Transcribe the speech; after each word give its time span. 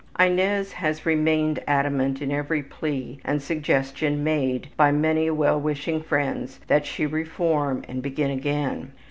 Inez 0.19 0.71
has 0.71 1.05
remained 1.05 1.59
adamant 1.67 2.17
to 2.17 2.31
every 2.31 2.63
plea 2.63 3.19
and 3.23 3.39
suggestion 3.39 4.23
made 4.23 4.69
by 4.75 4.91
many 4.91 5.29
well 5.29 5.59
wishing 5.61 6.01
friends 6.01 6.59
that 6.65 6.87
she 6.87 7.05
reform 7.05 7.83
and 7.87 8.01
begin 8.01 8.31
again. 8.31 8.93